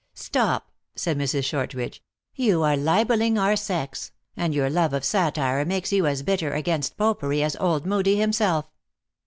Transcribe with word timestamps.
"Stop," 0.15 0.71
said 0.95 1.15
Mrs. 1.15 1.43
Shortridge;" 1.43 2.01
you 2.47 2.63
are 2.63 2.75
libeling 2.75 3.37
our 3.37 3.55
sex, 3.55 4.11
and 4.35 4.51
your 4.51 4.67
love 4.67 4.93
of 4.93 5.05
satire 5.05 5.63
makes 5.63 5.91
you 5.91 6.07
as 6.07 6.23
bitter 6.23 6.53
against 6.55 6.97
Popery 6.97 7.43
as 7.43 7.55
old 7.57 7.85
Moodie 7.85 8.17
himself." 8.17 8.67